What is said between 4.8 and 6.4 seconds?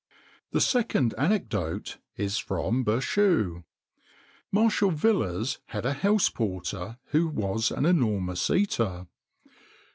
Villars had a house